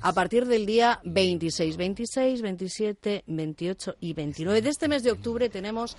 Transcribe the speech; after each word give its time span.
a 0.00 0.12
partir 0.12 0.46
del 0.46 0.66
día 0.66 1.00
26, 1.04 1.76
26, 1.76 2.42
27, 2.42 3.24
28 3.26 3.96
y 4.00 4.12
29 4.12 4.62
de 4.62 4.68
este 4.68 4.88
mes 4.88 5.02
de 5.02 5.12
octubre 5.12 5.48
tenemos 5.48 5.96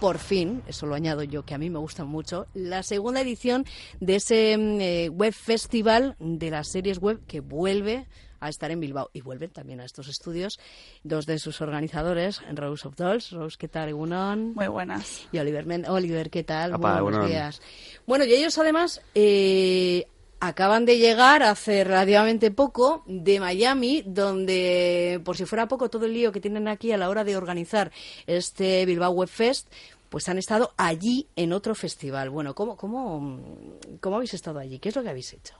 por 0.00 0.18
fin, 0.18 0.62
eso 0.66 0.86
lo 0.86 0.96
añado 0.96 1.22
yo, 1.22 1.44
que 1.44 1.54
a 1.54 1.58
mí 1.58 1.70
me 1.70 1.78
gusta 1.78 2.04
mucho, 2.04 2.46
la 2.54 2.82
segunda 2.82 3.20
edición 3.20 3.64
de 4.00 4.16
ese 4.16 4.56
mm, 4.58 4.80
eh, 4.80 5.08
web 5.10 5.32
festival 5.32 6.16
de 6.18 6.50
las 6.50 6.66
series 6.66 6.98
web 6.98 7.20
que 7.28 7.38
vuelve 7.38 8.08
a 8.40 8.48
estar 8.48 8.72
en 8.72 8.80
Bilbao 8.80 9.10
y 9.12 9.20
vuelven 9.20 9.50
también 9.50 9.80
a 9.80 9.84
estos 9.84 10.08
estudios 10.08 10.58
dos 11.04 11.26
de 11.26 11.38
sus 11.38 11.60
organizadores, 11.60 12.42
Rose 12.52 12.88
of 12.88 12.96
Dolls. 12.96 13.30
Rose, 13.30 13.56
¿qué 13.56 13.68
tal? 13.68 13.90
Egunon. 13.90 14.54
Muy 14.54 14.66
buenas. 14.66 15.28
Y 15.30 15.38
Oliver, 15.38 15.64
Oliver 15.88 16.30
¿qué 16.30 16.42
tal? 16.42 16.76
buenos 16.76 17.28
días. 17.28 17.62
Bueno, 18.04 18.24
y 18.24 18.34
ellos 18.34 18.58
además 18.58 19.00
eh, 19.14 20.08
acaban 20.42 20.84
de 20.84 20.98
llegar 20.98 21.44
hace 21.44 21.84
relativamente 21.84 22.50
poco 22.50 23.04
de 23.06 23.38
Miami, 23.38 24.02
donde, 24.04 25.20
por 25.24 25.36
si 25.36 25.44
fuera 25.44 25.68
poco, 25.68 25.88
todo 25.88 26.06
el 26.06 26.14
lío 26.14 26.32
que 26.32 26.40
tienen 26.40 26.66
aquí 26.66 26.90
a 26.90 26.96
la 26.96 27.08
hora 27.08 27.22
de 27.22 27.36
organizar 27.36 27.92
este 28.26 28.84
Bilbao 28.84 29.12
Web 29.12 29.28
Fest, 29.28 29.68
pues 30.08 30.28
han 30.28 30.38
estado 30.38 30.74
allí 30.76 31.28
en 31.36 31.52
otro 31.52 31.76
festival. 31.76 32.28
Bueno, 32.30 32.56
¿cómo, 32.56 32.76
cómo, 32.76 33.38
cómo 34.00 34.16
habéis 34.16 34.34
estado 34.34 34.58
allí? 34.58 34.80
¿Qué 34.80 34.88
es 34.88 34.96
lo 34.96 35.04
que 35.04 35.10
habéis 35.10 35.32
hecho? 35.32 35.54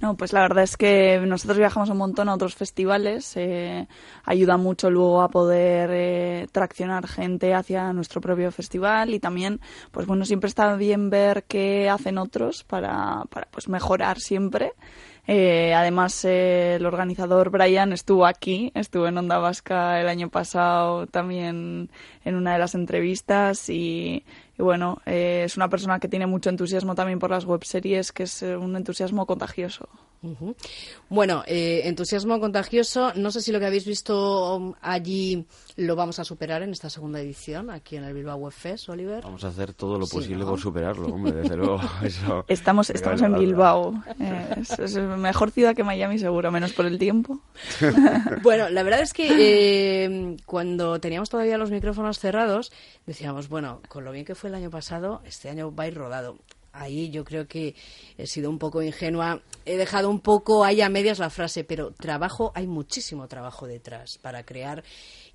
No, 0.00 0.16
pues 0.16 0.32
la 0.32 0.40
verdad 0.40 0.64
es 0.64 0.78
que 0.78 1.20
nosotros 1.26 1.58
viajamos 1.58 1.90
un 1.90 1.98
montón 1.98 2.30
a 2.30 2.34
otros 2.34 2.54
festivales. 2.54 3.36
Eh, 3.36 3.86
ayuda 4.24 4.56
mucho 4.56 4.90
luego 4.90 5.20
a 5.20 5.28
poder 5.28 5.90
eh, 5.92 6.46
traccionar 6.52 7.06
gente 7.06 7.52
hacia 7.52 7.92
nuestro 7.92 8.22
propio 8.22 8.50
festival 8.50 9.12
y 9.12 9.20
también, 9.20 9.60
pues 9.90 10.06
bueno, 10.06 10.24
siempre 10.24 10.48
está 10.48 10.74
bien 10.76 11.10
ver 11.10 11.44
qué 11.44 11.90
hacen 11.90 12.16
otros 12.16 12.64
para, 12.64 13.24
para 13.28 13.46
pues 13.50 13.68
mejorar 13.68 14.20
siempre. 14.20 14.72
Eh, 15.26 15.74
además, 15.74 16.24
el 16.24 16.84
organizador 16.86 17.50
Brian 17.50 17.92
estuvo 17.92 18.26
aquí, 18.26 18.72
estuvo 18.74 19.06
en 19.06 19.18
Onda 19.18 19.38
Vasca 19.38 20.00
el 20.00 20.08
año 20.08 20.28
pasado 20.28 21.06
también 21.06 21.90
en 22.24 22.34
una 22.34 22.54
de 22.54 22.58
las 22.58 22.74
entrevistas 22.74 23.68
y, 23.68 24.24
bueno, 24.58 25.00
eh, 25.06 25.42
es 25.44 25.56
una 25.56 25.68
persona 25.68 26.00
que 26.00 26.08
tiene 26.08 26.26
mucho 26.26 26.50
entusiasmo 26.50 26.94
también 26.94 27.18
por 27.18 27.30
las 27.30 27.44
webseries, 27.44 28.12
que 28.12 28.24
es 28.24 28.42
eh, 28.42 28.56
un 28.56 28.76
entusiasmo 28.76 29.26
contagioso. 29.26 29.88
Bueno, 31.08 31.42
eh, 31.46 31.82
entusiasmo 31.84 32.38
contagioso. 32.40 33.12
No 33.14 33.30
sé 33.30 33.40
si 33.40 33.52
lo 33.52 33.58
que 33.58 33.66
habéis 33.66 33.86
visto 33.86 34.76
allí 34.82 35.46
lo 35.80 35.96
vamos 35.96 36.18
a 36.18 36.24
superar 36.24 36.62
en 36.62 36.70
esta 36.70 36.90
segunda 36.90 37.20
edición, 37.20 37.70
aquí 37.70 37.96
en 37.96 38.04
el 38.04 38.12
Bilbao 38.12 38.36
Web 38.36 38.52
Fest, 38.52 38.88
Oliver. 38.90 39.22
Vamos 39.22 39.44
a 39.44 39.48
hacer 39.48 39.72
todo 39.72 39.98
lo 39.98 40.06
posible 40.06 40.44
por 40.44 40.60
superarlo, 40.60 41.06
hombre, 41.06 41.32
desde 41.32 41.56
luego. 41.56 41.80
estamos 42.48 42.90
estamos 42.90 43.22
en 43.22 43.34
Bilbao. 43.34 44.02
es, 44.60 44.78
es, 44.78 44.96
mejor 44.96 45.50
ciudad 45.50 45.74
que 45.74 45.82
Miami, 45.82 46.18
seguro, 46.18 46.50
menos 46.50 46.72
por 46.72 46.84
el 46.86 46.98
tiempo. 46.98 47.40
bueno, 48.42 48.68
la 48.68 48.82
verdad 48.82 49.00
es 49.00 49.14
que 49.14 50.36
cuando 50.44 51.00
teníamos 51.00 51.30
todavía 51.30 51.56
los 51.56 51.70
micrófonos 51.70 52.18
cerrados, 52.18 52.72
decíamos, 53.06 53.48
bueno, 53.48 53.80
con 53.88 54.04
lo 54.04 54.12
bien 54.12 54.26
que 54.26 54.34
fue 54.34 54.50
el 54.50 54.56
año 54.56 54.70
pasado, 54.70 55.22
este 55.24 55.48
año 55.48 55.74
va 55.74 55.84
a 55.84 55.88
ir 55.88 55.94
rodado. 55.94 56.36
Ahí 56.72 57.10
yo 57.10 57.24
creo 57.24 57.48
que 57.48 57.74
he 58.16 58.26
sido 58.28 58.48
un 58.48 58.58
poco 58.58 58.80
ingenua. 58.80 59.40
He 59.64 59.76
dejado 59.76 60.08
un 60.08 60.20
poco 60.20 60.64
ahí 60.64 60.80
a 60.82 60.88
medias 60.88 61.18
la 61.18 61.28
frase, 61.28 61.64
pero 61.64 61.90
trabajo, 61.90 62.52
hay 62.54 62.68
muchísimo 62.68 63.26
trabajo 63.26 63.66
detrás 63.66 64.18
para 64.18 64.44
crear 64.44 64.84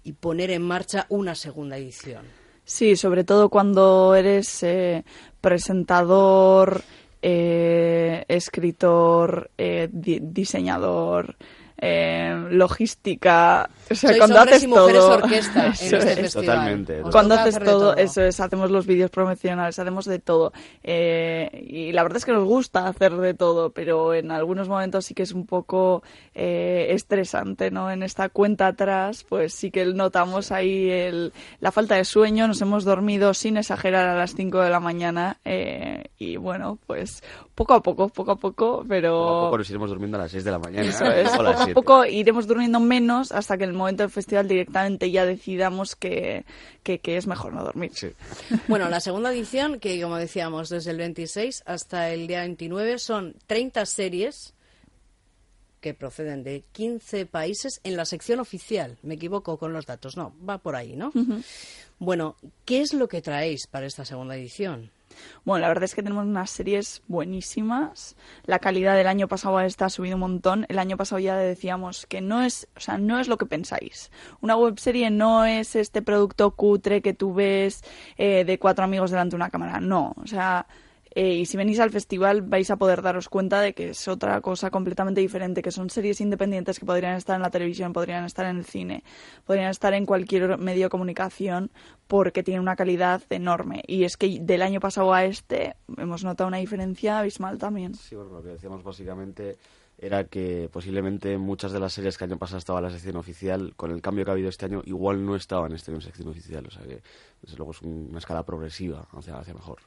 y 0.05 0.13
poner 0.13 0.51
en 0.51 0.61
marcha 0.61 1.07
una 1.09 1.35
segunda 1.35 1.77
edición. 1.77 2.23
Sí, 2.63 2.95
sobre 2.95 3.23
todo 3.23 3.49
cuando 3.49 4.15
eres 4.15 4.63
eh, 4.63 5.03
presentador, 5.41 6.83
eh, 7.21 8.23
escritor, 8.27 9.51
eh, 9.57 9.89
diseñador, 9.91 11.35
eh, 11.77 12.47
logística. 12.51 13.69
O 13.89 13.95
sea, 13.95 14.17
cuando 14.17 14.39
haces 14.39 14.63
y 14.63 14.67
todo. 14.67 15.09
orquesta 15.11 15.67
en 15.67 15.71
este 15.71 15.99
festival. 15.99 16.45
Totalmente. 16.45 17.01
Cuando 17.11 17.35
haces 17.35 17.59
todo, 17.59 17.65
todo, 17.65 17.95
eso 17.95 18.21
es, 18.21 18.39
hacemos 18.39 18.71
los 18.71 18.85
vídeos 18.85 19.11
promocionales, 19.11 19.77
hacemos 19.77 20.05
de 20.05 20.19
todo. 20.19 20.53
Eh, 20.83 21.65
y 21.67 21.91
la 21.91 22.03
verdad 22.03 22.17
es 22.17 22.25
que 22.25 22.31
nos 22.31 22.45
gusta 22.45 22.87
hacer 22.87 23.15
de 23.15 23.33
todo, 23.33 23.71
pero 23.71 24.13
en 24.13 24.31
algunos 24.31 24.69
momentos 24.69 25.05
sí 25.05 25.13
que 25.13 25.23
es 25.23 25.31
un 25.31 25.45
poco 25.45 26.03
eh, 26.33 26.87
estresante, 26.91 27.71
¿no? 27.71 27.91
En 27.91 28.03
esta 28.03 28.29
cuenta 28.29 28.67
atrás, 28.67 29.25
pues 29.27 29.53
sí 29.53 29.71
que 29.71 29.85
notamos 29.85 30.51
ahí 30.51 30.89
el, 30.89 31.33
la 31.59 31.71
falta 31.71 31.95
de 31.95 32.05
sueño, 32.05 32.47
nos 32.47 32.61
hemos 32.61 32.83
dormido 32.83 33.33
sin 33.33 33.57
exagerar 33.57 34.07
a 34.07 34.15
las 34.15 34.35
5 34.35 34.61
de 34.61 34.69
la 34.69 34.79
mañana 34.79 35.37
eh, 35.45 36.05
y 36.17 36.37
bueno, 36.37 36.77
pues 36.87 37.23
poco 37.53 37.73
a 37.73 37.81
poco, 37.81 38.09
poco 38.09 38.31
a 38.31 38.35
poco, 38.35 38.85
pero... 38.87 39.11
Poco 39.11 39.37
a 39.37 39.43
poco 39.45 39.57
nos 39.59 39.69
iremos 39.69 39.89
durmiendo 39.89 40.17
a 40.17 40.21
las 40.21 40.31
6 40.31 40.43
de 40.43 40.51
la 40.51 40.59
mañana. 40.59 40.89
Eso 40.89 41.05
es, 41.05 41.31
a 41.65 41.73
poco 41.73 42.05
iremos 42.05 42.47
durmiendo 42.47 42.79
menos 42.79 43.31
hasta 43.31 43.57
que 43.57 43.63
en 43.63 43.71
el 43.71 43.75
momento 43.75 44.03
del 44.03 44.11
festival 44.11 44.47
directamente 44.47 45.11
ya 45.11 45.25
decidamos 45.25 45.95
que, 45.95 46.45
que, 46.83 46.99
que 46.99 47.17
es 47.17 47.27
mejor 47.27 47.53
no 47.53 47.63
dormir. 47.63 47.91
Sí. 47.93 48.09
Bueno, 48.67 48.89
la 48.89 48.99
segunda 48.99 49.31
edición, 49.31 49.79
que 49.79 50.01
como 50.01 50.17
decíamos, 50.17 50.69
desde 50.69 50.91
el 50.91 50.97
26 50.97 51.63
hasta 51.65 52.09
el 52.09 52.27
día 52.27 52.41
29, 52.41 52.99
son 52.99 53.35
30 53.47 53.85
series 53.85 54.53
que 55.85 55.93
proceden 55.93 56.43
de 56.43 56.63
15 56.71 57.27
países 57.27 57.79
en 57.83 57.95
la 57.95 58.05
sección 58.05 58.39
oficial. 58.39 58.97
Me 59.03 59.13
equivoco 59.13 59.57
con 59.57 59.71
los 59.71 59.85
datos, 59.85 60.17
no, 60.17 60.33
va 60.47 60.57
por 60.57 60.75
ahí, 60.75 60.95
¿no? 60.95 61.11
Uh 61.13 61.19
-huh. 61.19 61.43
Bueno, 61.99 62.35
¿qué 62.65 62.81
es 62.81 62.93
lo 62.93 63.07
que 63.07 63.21
traéis 63.21 63.67
para 63.67 63.85
esta 63.85 64.03
segunda 64.03 64.35
edición? 64.35 64.89
Bueno, 65.43 65.61
la 65.61 65.67
verdad 65.67 65.83
es 65.83 65.95
que 65.95 66.03
tenemos 66.03 66.25
unas 66.25 66.49
series 66.49 67.03
buenísimas. 67.07 68.15
La 68.45 68.59
calidad 68.59 68.95
del 68.95 69.07
año 69.07 69.27
pasado 69.27 69.57
a 69.57 69.65
esta 69.65 69.85
ha 69.85 69.89
subido 69.89 70.15
un 70.15 70.21
montón. 70.21 70.65
El 70.69 70.79
año 70.79 70.97
pasado 70.97 71.19
ya 71.19 71.37
decíamos 71.37 72.05
que 72.05 72.21
no 72.21 72.41
es, 72.41 72.67
o 72.75 72.79
sea, 72.79 72.97
no 72.97 73.19
es 73.19 73.27
lo 73.27 73.37
que 73.37 73.45
pensáis. 73.45 74.11
Una 74.41 74.55
webserie 74.55 75.09
no 75.11 75.45
es 75.45 75.75
este 75.75 76.01
producto 76.01 76.51
cutre 76.51 77.01
que 77.01 77.13
tú 77.13 77.33
ves 77.33 77.83
eh, 78.17 78.43
de 78.45 78.59
cuatro 78.59 78.83
amigos 78.83 79.11
delante 79.11 79.31
de 79.31 79.37
una 79.37 79.49
cámara. 79.49 79.79
No, 79.79 80.15
o 80.21 80.27
sea, 80.27 80.67
eh, 81.15 81.33
y 81.35 81.45
si 81.45 81.55
venís 81.55 81.79
al 81.79 81.91
festival 81.91 82.41
vais 82.41 82.69
a 82.69 82.75
poder 82.75 83.01
daros 83.01 83.29
cuenta 83.29 83.61
de 83.61 83.73
que 83.73 83.91
es 83.91 84.07
otra 84.09 84.41
cosa 84.41 84.69
completamente 84.69 85.21
diferente, 85.21 85.61
que 85.61 85.71
son 85.71 85.89
series 85.89 86.19
independientes 86.19 86.77
que 86.77 86.85
podrían 86.85 87.15
estar 87.15 87.37
en 87.37 87.41
la 87.41 87.49
televisión, 87.49 87.93
podrían 87.93 88.25
estar 88.25 88.45
en 88.45 88.57
el 88.57 88.65
cine, 88.65 89.03
podrían 89.45 89.69
estar 89.69 89.93
en 89.93 90.05
cualquier 90.05 90.57
medio 90.57 90.87
de 90.87 90.89
comunicación 90.89 91.71
porque 92.07 92.43
tienen 92.43 92.61
una 92.61 92.75
calidad 92.75 93.23
enorme. 93.29 93.81
Y 93.87 94.03
es 94.03 94.17
que 94.17 94.39
del 94.41 94.61
año 94.61 94.81
pasado 94.81 95.13
a 95.13 95.23
este 95.23 95.77
hemos 95.97 96.25
notado 96.25 96.49
una 96.49 96.57
diferencia 96.57 97.19
abismal 97.19 97.57
también. 97.57 97.95
Sí, 97.95 98.15
bueno, 98.15 98.31
lo 98.31 98.43
que 98.43 98.49
decíamos 98.49 98.83
básicamente 98.83 99.57
era 99.97 100.25
que 100.25 100.69
posiblemente 100.71 101.37
muchas 101.37 101.71
de 101.71 101.79
las 101.79 101.93
series 101.93 102.17
que 102.17 102.25
año 102.25 102.37
pasado 102.37 102.57
estaban 102.57 102.83
en 102.83 102.91
la 102.91 102.95
sección 102.95 103.15
oficial, 103.15 103.73
con 103.75 103.91
el 103.91 104.01
cambio 104.01 104.25
que 104.25 104.31
ha 104.31 104.33
habido 104.33 104.49
este 104.49 104.65
año, 104.65 104.81
igual 104.85 105.25
no 105.25 105.35
estaban 105.35 105.71
en 105.71 105.77
esta 105.77 105.99
sección 106.01 106.27
oficial. 106.27 106.65
O 106.67 106.71
sea 106.71 106.83
que, 106.83 107.01
desde 107.41 107.57
luego, 107.57 107.71
es 107.71 107.81
una 107.81 108.19
escala 108.19 108.43
progresiva 108.43 109.07
hacia, 109.13 109.37
hacia 109.37 109.53
mejor. 109.53 109.79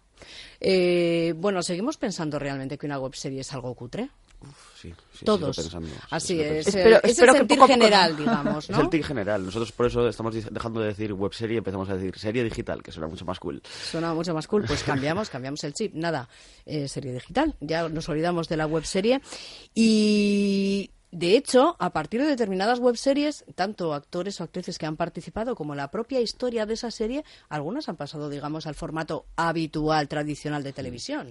Eh, 0.61 1.35
bueno, 1.37 1.63
¿seguimos 1.63 1.97
pensando 1.97 2.39
realmente 2.39 2.79
que 2.79 2.87
una 2.87 2.99
webserie 2.99 3.41
es 3.41 3.53
algo 3.53 3.75
cutre? 3.75 4.11
Uf, 4.41 4.81
sí, 4.81 4.95
sí, 5.13 5.25
Todos. 5.25 5.57
Pensando, 5.57 5.89
Así 6.11 6.29
sí, 6.37 6.41
es. 6.41 6.69
Espero, 6.69 6.99
ese 6.99 7.11
espero 7.11 7.33
que 7.33 7.39
sentir 7.39 7.59
poco 7.59 7.65
a 7.65 7.67
poco- 7.67 7.81
general, 7.81 8.17
digamos, 8.17 8.71
¿no? 8.71 8.77
Es 8.77 8.83
el 8.85 8.91
tic 8.91 9.05
general. 9.05 9.45
Nosotros 9.45 9.73
por 9.73 9.87
eso 9.87 10.09
estamos 10.09 10.35
dejando 10.53 10.81
de 10.81 10.87
decir 10.87 11.13
webserie 11.13 11.55
y 11.55 11.59
empezamos 11.59 11.89
a 11.91 11.97
decir 11.97 12.17
serie 12.19 12.45
digital, 12.45 12.83
que 12.83 12.93
suena 12.93 13.09
mucho 13.09 13.25
más 13.25 13.41
cool. 13.41 13.61
Suena 13.91 14.15
mucho 14.15 14.33
más 14.35 14.47
cool. 14.47 14.65
Pues 14.65 14.85
cambiamos, 14.85 15.29
cambiamos 15.29 15.65
el 15.65 15.75
chip. 15.75 15.93
Nada, 15.95 16.29
eh, 16.67 16.87
serie 16.87 17.13
digital. 17.13 17.57
Ya 17.61 17.89
nos 17.89 18.09
olvidamos 18.09 18.49
de 18.49 18.57
la 18.57 18.67
webserie. 18.69 19.21
Y 19.75 20.91
de 21.11 21.37
hecho, 21.37 21.75
a 21.79 21.91
partir 21.91 22.21
de 22.21 22.27
determinadas 22.29 22.79
webseries, 22.79 23.45
tanto 23.55 23.95
actores 23.95 24.41
o 24.41 24.45
actrices 24.45 24.79
que 24.79 24.87
han 24.87 24.97
participado 24.97 25.57
como 25.57 25.75
la 25.75 25.91
propia 25.91 26.21
historia 26.21 26.67
de 26.67 26.75
esa 26.75 26.91
serie, 26.91 27.25
algunas 27.49 27.89
han 27.89 27.97
pasado, 27.97 28.29
digamos, 28.29 28.67
al 28.67 28.75
formato 28.75 29.25
habitual, 29.37 30.07
tradicional 30.07 30.63
de 30.63 30.73
televisión. 30.73 31.29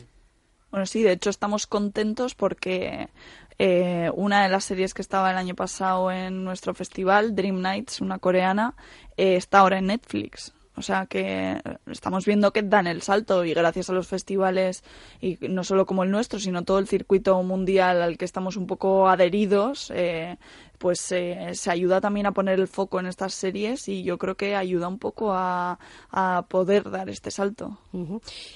Bueno, 0.72 0.86
sí, 0.86 1.02
de 1.04 1.14
hecho 1.14 1.30
estamos 1.30 1.66
contentos 1.66 2.36
porque 2.36 3.10
eh, 3.58 4.12
una 4.14 4.44
de 4.44 4.50
las 4.50 4.66
series 4.66 4.94
que 4.94 5.02
estaba 5.02 5.32
el 5.32 5.38
año 5.38 5.56
pasado 5.56 6.12
en 6.12 6.44
nuestro 6.44 6.74
festival, 6.74 7.36
Dream 7.36 7.62
Nights, 7.62 8.02
una 8.02 8.20
coreana, 8.20 8.76
eh, 9.16 9.36
está 9.36 9.60
ahora 9.60 9.80
en 9.80 9.88
Netflix. 9.88 10.54
O 10.78 10.82
sea 10.84 11.08
que 11.08 11.60
estamos 11.88 12.26
viendo 12.26 12.54
que 12.54 12.62
dan 12.62 12.86
el 12.86 13.02
salto 13.02 13.44
y 13.44 13.54
gracias 13.54 13.90
a 13.90 13.94
los 13.94 14.08
festivales, 14.08 14.84
y 15.20 15.38
no 15.50 15.64
solo 15.64 15.86
como 15.86 16.04
el 16.04 16.12
nuestro, 16.12 16.40
sino 16.40 16.64
todo 16.64 16.78
el 16.78 16.88
circuito 16.88 17.42
mundial 17.42 18.02
al 18.02 18.18
que 18.18 18.26
estamos 18.26 18.58
un 18.58 18.68
poco 18.68 19.10
adheridos, 19.10 19.92
eh, 19.94 20.38
pues 20.78 21.12
eh, 21.12 21.50
se 21.54 21.72
ayuda 21.72 22.00
también 22.00 22.28
a 22.28 22.32
poner 22.32 22.60
el 22.60 22.68
foco 22.68 23.00
en 23.00 23.08
estas 23.08 23.34
series 23.34 23.88
y 23.88 24.04
yo 24.04 24.18
creo 24.18 24.36
que 24.36 24.56
ayuda 24.56 24.88
un 24.88 25.00
poco 25.00 25.34
a, 25.34 25.80
a 26.12 26.46
poder 26.48 26.90
dar 26.92 27.10
este 27.10 27.32
salto. 27.32 27.80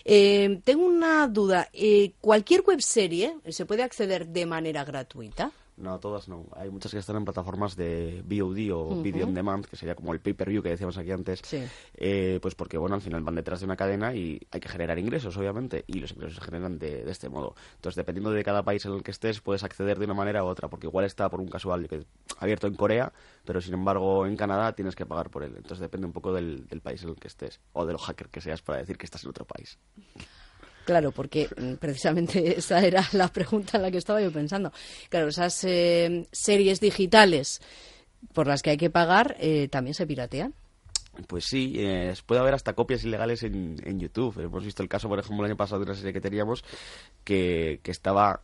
Eh, 0.05 0.61
tengo 0.63 0.85
una 0.85 1.27
duda. 1.27 1.69
Eh, 1.73 2.13
¿Cualquier 2.21 2.61
webserie 2.65 3.35
se 3.49 3.65
puede 3.65 3.83
acceder 3.83 4.27
de 4.27 4.45
manera 4.45 4.83
gratuita? 4.83 5.51
No, 5.77 5.99
todas 5.99 6.27
no. 6.27 6.45
Hay 6.55 6.69
muchas 6.69 6.91
que 6.91 6.99
están 6.99 7.15
en 7.15 7.25
plataformas 7.25 7.75
de 7.75 8.21
VOD 8.25 8.71
o 8.71 9.01
Video 9.01 9.25
on 9.25 9.33
Demand, 9.33 9.65
que 9.65 9.75
sería 9.75 9.95
como 9.95 10.13
el 10.13 10.19
pay-per-view 10.19 10.61
que 10.61 10.69
decíamos 10.69 10.97
aquí 10.97 11.11
antes. 11.11 11.41
Sí. 11.43 11.63
Eh, 11.95 12.39
pues 12.41 12.53
porque, 12.55 12.77
bueno, 12.77 12.95
al 12.95 13.01
final 13.01 13.23
van 13.23 13.33
detrás 13.35 13.61
de 13.61 13.65
una 13.65 13.75
cadena 13.75 14.13
y 14.13 14.39
hay 14.51 14.59
que 14.59 14.67
generar 14.69 14.99
ingresos, 14.99 15.35
obviamente, 15.37 15.83
y 15.87 15.99
los 15.99 16.11
ingresos 16.11 16.35
se 16.35 16.41
generan 16.43 16.77
de, 16.77 17.03
de 17.03 17.11
este 17.11 17.29
modo. 17.29 17.55
Entonces, 17.75 17.95
dependiendo 17.95 18.31
de 18.31 18.43
cada 18.43 18.63
país 18.63 18.85
en 18.85 18.93
el 18.93 19.01
que 19.01 19.11
estés, 19.11 19.41
puedes 19.41 19.63
acceder 19.63 19.97
de 19.97 20.05
una 20.05 20.13
manera 20.13 20.43
u 20.43 20.47
otra, 20.47 20.67
porque 20.67 20.85
igual 20.87 21.05
está 21.05 21.29
por 21.29 21.39
un 21.39 21.47
casual 21.47 21.87
que- 21.87 22.05
abierto 22.37 22.67
en 22.67 22.75
Corea, 22.75 23.11
pero 23.45 23.59
sin 23.61 23.73
embargo 23.73 24.25
en 24.27 24.35
Canadá 24.35 24.73
tienes 24.73 24.95
que 24.95 25.05
pagar 25.05 25.29
por 25.31 25.41
él. 25.43 25.53
Entonces, 25.55 25.79
depende 25.79 26.05
un 26.05 26.13
poco 26.13 26.31
del, 26.33 26.67
del 26.67 26.81
país 26.81 27.01
en 27.03 27.09
el 27.09 27.15
que 27.15 27.27
estés, 27.27 27.59
o 27.73 27.85
de 27.87 27.93
lo 27.93 27.99
hacker 27.99 28.29
que 28.29 28.41
seas 28.41 28.61
para 28.61 28.77
decir 28.79 28.97
que 28.97 29.05
estás 29.05 29.23
en 29.23 29.29
otro 29.31 29.45
país. 29.45 29.79
Claro, 30.85 31.11
porque 31.11 31.47
mm, 31.55 31.73
precisamente 31.75 32.57
esa 32.57 32.83
era 32.85 33.03
la 33.13 33.27
pregunta 33.27 33.77
en 33.77 33.83
la 33.83 33.91
que 33.91 33.97
estaba 33.97 34.21
yo 34.21 34.31
pensando. 34.31 34.71
Claro, 35.09 35.27
esas 35.27 35.63
eh, 35.63 36.27
series 36.31 36.79
digitales 36.79 37.61
por 38.33 38.47
las 38.47 38.61
que 38.61 38.71
hay 38.71 38.77
que 38.77 38.89
pagar 38.89 39.35
eh, 39.39 39.67
también 39.69 39.93
se 39.93 40.05
piratean. 40.07 40.53
Pues 41.27 41.45
sí, 41.45 41.73
eh, 41.77 42.13
puede 42.25 42.39
haber 42.39 42.53
hasta 42.53 42.73
copias 42.73 43.03
ilegales 43.03 43.43
en, 43.43 43.99
YouTube. 43.99 44.39
Hemos 44.39 44.63
visto 44.63 44.81
el 44.81 44.87
caso, 44.89 45.09
por 45.09 45.19
ejemplo, 45.19 45.43
el 45.45 45.51
año 45.51 45.57
pasado 45.57 45.81
de 45.83 45.91
una 45.91 45.95
serie 45.95 46.13
que 46.13 46.21
teníamos 46.21 46.63
que, 47.25 47.81
que 47.83 47.91
estaba 47.91 48.41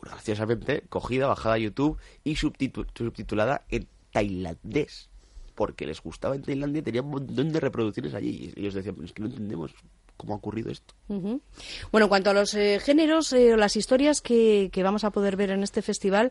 graciosamente 0.00 0.82
cogida, 0.88 1.26
bajada 1.26 1.56
a 1.56 1.58
YouTube 1.58 1.98
y 2.24 2.34
subtitu- 2.36 2.86
subtitulada 2.94 3.64
en 3.68 3.86
tailandés. 4.12 5.08
Porque 5.54 5.84
les 5.86 6.00
gustaba 6.02 6.34
en 6.34 6.42
Tailandia 6.42 6.80
y 6.80 6.82
tenían 6.82 7.04
un 7.04 7.10
montón 7.10 7.52
de 7.52 7.60
reproducciones 7.60 8.14
allí. 8.14 8.50
Y 8.56 8.60
ellos 8.60 8.72
decían, 8.72 8.94
"Pero 8.94 9.04
es 9.06 9.12
que 9.12 9.20
no 9.20 9.28
entendemos 9.28 9.74
cómo 10.20 10.34
ha 10.34 10.36
ocurrido 10.36 10.70
esto. 10.70 10.94
Bueno, 11.08 12.04
en 12.04 12.08
cuanto 12.08 12.30
a 12.30 12.34
los 12.34 12.54
eh, 12.54 12.78
géneros 12.80 13.32
eh, 13.32 13.54
o 13.54 13.56
las 13.56 13.74
historias 13.76 14.20
que, 14.20 14.68
que 14.72 14.82
vamos 14.82 15.04
a 15.04 15.10
poder 15.10 15.36
ver 15.36 15.50
en 15.50 15.62
este 15.62 15.82
festival, 15.82 16.30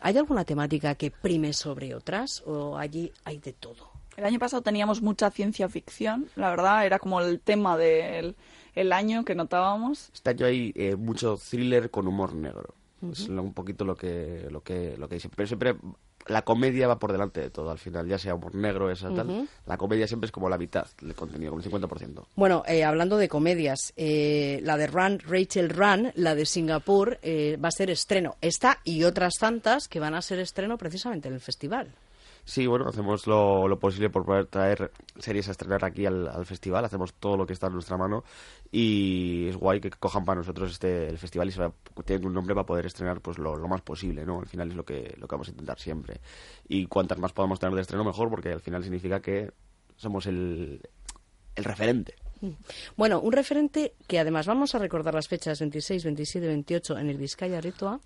¿hay 0.00 0.16
alguna 0.16 0.44
temática 0.44 0.94
que 0.94 1.10
prime 1.10 1.52
sobre 1.52 1.94
otras 1.94 2.42
o 2.46 2.78
allí 2.78 3.12
hay 3.24 3.38
de 3.38 3.52
todo? 3.52 3.90
El 4.16 4.24
año 4.24 4.38
pasado 4.38 4.62
teníamos 4.62 5.00
mucha 5.02 5.30
ciencia 5.30 5.68
ficción, 5.68 6.28
la 6.36 6.50
verdad, 6.50 6.84
era 6.86 6.98
como 6.98 7.20
el 7.20 7.38
tema 7.40 7.76
del 7.76 8.34
el 8.74 8.92
año 8.92 9.24
que 9.24 9.34
notábamos. 9.34 10.10
Este 10.14 10.30
año 10.30 10.46
hay 10.46 10.72
eh, 10.76 10.94
mucho 10.96 11.36
thriller 11.36 11.90
con 11.90 12.06
humor 12.06 12.34
negro. 12.34 12.74
Es 13.12 13.28
lo- 13.28 13.42
un 13.42 13.52
poquito 13.52 13.84
lo 13.84 13.94
que, 13.96 14.48
lo 14.50 14.60
que, 14.62 14.96
lo 14.96 15.08
que 15.08 15.16
dice. 15.16 15.28
Pero 15.28 15.46
siempre 15.46 15.76
la 16.28 16.42
comedia 16.42 16.86
va 16.86 16.98
por 16.98 17.12
delante 17.12 17.40
de 17.40 17.50
todo 17.50 17.70
al 17.70 17.78
final, 17.78 18.06
ya 18.06 18.18
sea 18.18 18.34
humor 18.34 18.54
negro, 18.54 18.90
esa 18.90 19.12
tal. 19.12 19.48
La 19.66 19.76
comedia 19.76 20.06
siempre 20.06 20.26
es 20.26 20.32
como 20.32 20.48
la 20.48 20.58
mitad 20.58 20.86
del 21.00 21.14
contenido, 21.14 21.52
como 21.52 21.62
el 21.62 21.70
50%. 21.70 22.26
Bueno, 22.36 22.62
eh, 22.66 22.84
hablando 22.84 23.16
de 23.16 23.28
comedias, 23.28 23.92
eh, 23.96 24.60
la 24.62 24.76
de 24.76 24.86
Run, 24.86 25.18
Rachel 25.20 25.70
Run, 25.70 26.12
la 26.14 26.34
de 26.34 26.46
Singapur, 26.46 27.18
eh, 27.22 27.58
va 27.62 27.68
a 27.68 27.72
ser 27.72 27.90
estreno. 27.90 28.36
Esta 28.40 28.78
y 28.84 29.04
otras 29.04 29.34
tantas 29.38 29.88
que 29.88 30.00
van 30.00 30.14
a 30.14 30.22
ser 30.22 30.38
estreno 30.38 30.78
precisamente 30.78 31.28
en 31.28 31.34
el 31.34 31.40
festival. 31.40 31.88
Sí, 32.44 32.66
bueno, 32.66 32.88
hacemos 32.88 33.26
lo, 33.26 33.68
lo 33.68 33.78
posible 33.78 34.10
por 34.10 34.24
poder 34.24 34.46
traer 34.46 34.90
series 35.18 35.48
a 35.48 35.50
estrenar 35.50 35.84
aquí 35.84 36.06
al, 36.06 36.28
al 36.28 36.46
festival, 36.46 36.84
hacemos 36.84 37.14
todo 37.14 37.36
lo 37.36 37.46
que 37.46 37.52
está 37.52 37.66
en 37.66 37.74
nuestra 37.74 37.96
mano 37.96 38.24
y 38.72 39.48
es 39.48 39.56
guay 39.56 39.80
que 39.80 39.90
cojan 39.90 40.24
para 40.24 40.40
nosotros 40.40 40.72
este 40.72 41.08
el 41.08 41.18
festival 41.18 41.48
y 41.48 41.52
se 41.52 41.60
va, 41.60 41.72
tiene 42.04 42.26
un 42.26 42.34
nombre 42.34 42.54
para 42.54 42.66
poder 42.66 42.86
estrenar 42.86 43.20
pues 43.20 43.38
lo, 43.38 43.56
lo 43.56 43.68
más 43.68 43.82
posible, 43.82 44.24
¿no? 44.24 44.40
Al 44.40 44.46
final 44.46 44.68
es 44.68 44.74
lo 44.74 44.84
que, 44.84 45.14
lo 45.18 45.28
que 45.28 45.34
vamos 45.34 45.48
a 45.48 45.50
intentar 45.50 45.78
siempre. 45.78 46.20
Y 46.68 46.86
cuantas 46.86 47.18
más 47.18 47.32
podamos 47.32 47.58
tener 47.58 47.74
de 47.74 47.82
estreno 47.82 48.04
mejor 48.04 48.30
porque 48.30 48.52
al 48.52 48.60
final 48.60 48.82
significa 48.82 49.20
que 49.20 49.50
somos 49.96 50.26
el, 50.26 50.80
el 51.54 51.64
referente. 51.64 52.14
Bueno, 52.96 53.20
un 53.20 53.32
referente 53.32 53.94
que 54.06 54.18
además 54.18 54.46
vamos 54.46 54.74
a 54.74 54.78
recordar 54.78 55.14
las 55.14 55.28
fechas 55.28 55.58
26, 55.58 56.04
27, 56.04 56.46
28 56.46 56.98
en 56.98 57.10
el 57.10 57.18
Vizcaya 57.18 57.60
Ritoa 57.60 58.00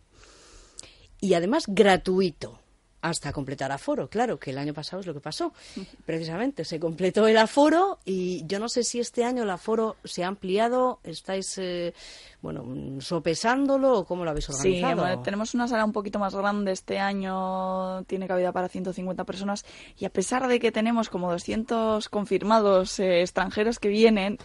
y 1.20 1.34
además 1.34 1.64
gratuito 1.69 2.62
hasta 3.02 3.32
completar 3.32 3.70
aforo. 3.72 4.08
Claro, 4.08 4.38
que 4.38 4.50
el 4.50 4.58
año 4.58 4.72
pasado 4.72 5.00
es 5.00 5.06
lo 5.06 5.12
que 5.12 5.20
pasó. 5.20 5.52
Precisamente 6.06 6.64
se 6.64 6.81
completó 6.81 7.26
el 7.26 7.37
aforo 7.37 7.99
y 8.04 8.46
yo 8.46 8.58
no 8.58 8.69
sé 8.69 8.84
si 8.84 9.00
este 9.00 9.25
año 9.25 9.43
el 9.43 9.50
aforo 9.50 9.96
se 10.04 10.25
ha 10.25 10.28
ampliado, 10.28 11.00
estáis, 11.04 11.58
eh, 11.58 11.93
bueno, 12.40 12.64
sopesándolo 13.00 13.99
o 13.99 14.04
cómo 14.04 14.25
lo 14.25 14.31
habéis 14.31 14.46
Sí, 14.46 14.52
organizado. 14.52 15.02
bueno, 15.02 15.22
tenemos 15.22 15.52
una 15.54 15.69
sala 15.69 15.84
un 15.84 15.93
poquito 15.93 16.19
más 16.19 16.34
grande 16.34 16.72
este 16.72 16.99
año, 16.99 18.02
tiene 18.04 18.26
cabida 18.26 18.52
para 18.52 18.69
150 18.69 19.25
personas 19.25 19.64
y 19.98 20.05
a 20.05 20.10
pesar 20.10 20.48
de 20.48 20.58
que 20.60 20.72
tenemos 20.72 21.08
como 21.08 21.31
200 21.31 22.08
confirmados 22.08 22.98
eh, 22.98 23.20
extranjeros 23.20 23.78
que 23.78 23.88
vienen, 23.88 24.38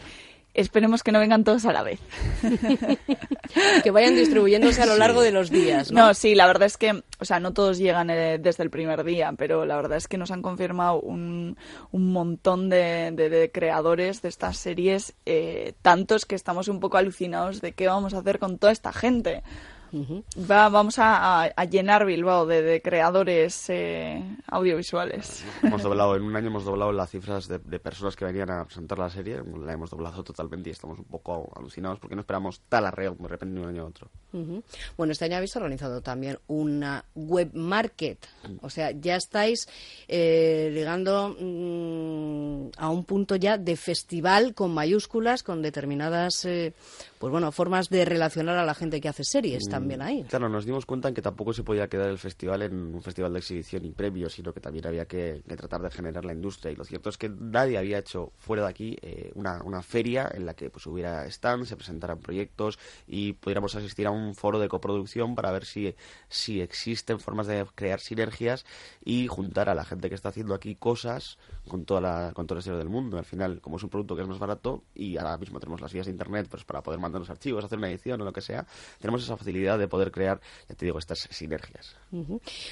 esperemos 0.57 1.03
que 1.03 1.11
no 1.11 1.19
vengan 1.19 1.43
todos 1.43 1.65
a 1.65 1.71
la 1.73 1.83
vez. 1.83 1.99
que 3.83 3.91
vayan 3.91 4.15
distribuyéndose 4.15 4.81
a 4.81 4.85
lo 4.85 4.97
largo 4.97 5.21
de 5.21 5.31
los 5.31 5.49
días, 5.49 5.91
¿no? 5.91 6.07
No, 6.07 6.13
sí, 6.13 6.35
la 6.35 6.47
verdad 6.47 6.65
es 6.65 6.77
que, 6.77 7.03
o 7.19 7.25
sea, 7.25 7.39
no 7.39 7.53
todos 7.53 7.77
llegan 7.77 8.09
eh, 8.09 8.37
desde 8.39 8.63
el 8.63 8.69
primer 8.69 9.03
día, 9.03 9.33
pero 9.37 9.65
la 9.65 9.75
verdad 9.75 9.97
es 9.97 10.07
que 10.07 10.17
nos 10.17 10.31
han 10.31 10.41
confirmado 10.41 10.99
un, 10.99 11.57
un 11.91 12.11
montón 12.11 12.69
de, 12.69 13.11
de- 13.13 13.29
de 13.29 13.51
creadores 13.51 14.21
de 14.21 14.29
estas 14.29 14.57
series, 14.57 15.13
eh, 15.25 15.73
tantos 15.81 16.25
que 16.25 16.35
estamos 16.35 16.67
un 16.67 16.79
poco 16.79 16.97
alucinados 16.97 17.61
de 17.61 17.73
qué 17.73 17.87
vamos 17.87 18.13
a 18.13 18.19
hacer 18.19 18.39
con 18.39 18.57
toda 18.57 18.71
esta 18.73 18.91
gente. 18.93 19.43
Va, 20.49 20.69
vamos 20.69 20.95
a, 20.97 21.49
llenar 21.69 22.05
Bilbao 22.05 22.45
de, 22.45 22.61
de 22.61 22.81
creadores 22.81 23.69
eh, 23.69 24.23
audiovisuales. 24.47 25.43
Hemos 25.63 25.83
doblado, 25.83 26.15
en 26.15 26.23
un 26.23 26.35
año 26.35 26.47
hemos 26.47 26.65
doblado 26.65 26.91
las 26.91 27.09
cifras 27.09 27.47
de, 27.47 27.59
de 27.59 27.79
personas 27.79 28.15
que 28.15 28.25
venían 28.25 28.49
a 28.51 28.65
presentar 28.65 28.99
la 28.99 29.09
serie, 29.09 29.41
la 29.59 29.73
hemos 29.73 29.89
doblado 29.89 30.23
totalmente 30.23 30.69
y 30.69 30.73
estamos 30.73 30.99
un 30.99 31.05
poco 31.05 31.51
alucinados 31.55 31.99
porque 31.99 32.15
no 32.15 32.21
esperamos 32.21 32.61
tal 32.69 32.85
arreo 32.85 33.15
de 33.19 33.27
repente 33.27 33.55
de 33.55 33.61
un 33.61 33.69
año 33.69 33.83
a 33.83 33.85
otro. 33.85 34.09
Bueno, 34.97 35.13
este 35.13 35.25
año 35.25 35.37
habéis 35.37 35.55
organizado 35.55 36.01
también 36.01 36.37
una 36.47 37.05
web 37.15 37.51
market. 37.53 38.27
O 38.61 38.69
sea, 38.69 38.91
ya 38.91 39.15
estáis 39.15 39.67
eh, 40.07 40.71
llegando 40.73 41.35
mm, 41.39 42.69
a 42.77 42.89
un 42.89 43.03
punto 43.03 43.35
ya 43.35 43.57
de 43.57 43.75
festival 43.75 44.53
con 44.53 44.73
mayúsculas, 44.73 45.43
con 45.43 45.61
determinadas, 45.61 46.45
eh, 46.45 46.73
pues 47.19 47.31
bueno, 47.31 47.51
formas 47.51 47.89
de 47.89 48.05
relacionar 48.05 48.57
a 48.57 48.65
la 48.65 48.73
gente 48.73 49.01
que 49.01 49.09
hace 49.09 49.23
series 49.23 49.67
también 49.69 50.01
ahí. 50.01 50.23
Claro, 50.23 50.49
nos 50.49 50.65
dimos 50.65 50.85
cuenta 50.85 51.07
en 51.07 51.13
que 51.13 51.21
tampoco 51.21 51.53
se 51.53 51.63
podía 51.63 51.87
quedar 51.87 52.09
el 52.09 52.17
festival 52.17 52.61
en 52.61 52.95
un 52.95 53.01
festival 53.01 53.33
de 53.33 53.39
exhibición 53.39 53.85
y 53.85 53.91
previo, 53.91 54.29
sino 54.29 54.53
que 54.53 54.59
también 54.59 54.87
había 54.87 55.05
que, 55.05 55.41
que 55.47 55.55
tratar 55.55 55.81
de 55.81 55.91
generar 55.91 56.25
la 56.25 56.33
industria. 56.33 56.71
Y 56.71 56.75
lo 56.75 56.83
cierto 56.83 57.09
es 57.09 57.17
que 57.17 57.29
nadie 57.29 57.77
había 57.77 57.97
hecho 57.97 58.31
fuera 58.37 58.63
de 58.63 58.69
aquí 58.69 58.97
eh, 59.01 59.31
una, 59.35 59.61
una 59.63 59.81
feria 59.81 60.29
en 60.33 60.45
la 60.45 60.53
que 60.53 60.69
pues 60.69 60.85
hubiera 60.85 61.29
stands, 61.29 61.69
se 61.69 61.75
presentaran 61.75 62.19
proyectos 62.19 62.79
y 63.07 63.33
pudiéramos 63.33 63.75
asistir 63.75 64.07
a 64.07 64.11
un 64.11 64.35
foro 64.35 64.59
de 64.59 64.67
coproducción 64.67 65.35
para 65.35 65.51
ver 65.51 65.65
si, 65.65 65.95
si 66.29 66.61
existen 66.61 67.19
formas 67.19 67.47
de 67.47 67.65
crear 67.75 67.99
sinergias 67.99 68.65
y 69.03 69.27
juntar 69.27 69.69
a 69.69 69.75
la 69.75 69.85
gente 69.85 70.09
que 70.09 70.15
está 70.15 70.29
haciendo 70.29 70.53
aquí 70.53 70.75
cosas 70.75 71.37
con 71.67 71.85
toda 71.85 72.01
la, 72.01 72.31
con 72.33 72.47
todo 72.47 72.57
el 72.57 72.59
estilo 72.59 72.77
del 72.77 72.89
mundo. 72.89 73.17
Al 73.17 73.25
final, 73.25 73.61
como 73.61 73.77
es 73.77 73.83
un 73.83 73.89
producto 73.89 74.15
que 74.15 74.21
es 74.21 74.27
más 74.27 74.39
barato 74.39 74.83
y 74.93 75.17
ahora 75.17 75.37
mismo 75.37 75.59
tenemos 75.59 75.81
las 75.81 75.93
vías 75.93 76.05
de 76.05 76.11
internet 76.11 76.47
pues 76.49 76.63
para 76.63 76.81
poder 76.81 76.99
mandar 77.07 77.21
los 77.21 77.29
archivos, 77.29 77.63
hacer 77.63 77.77
una 77.77 77.89
edición 77.89 78.21
o 78.21 78.25
lo 78.25 78.33
que 78.33 78.41
sea, 78.41 78.65
tenemos 78.99 79.23
esa 79.23 79.37
facilidad 79.37 79.79
de 79.79 79.87
poder 79.87 80.11
crear, 80.11 80.39
ya 80.69 80.75
te 80.75 80.85
digo, 80.85 80.99
estas 80.99 81.27
sinergias. 81.31 81.95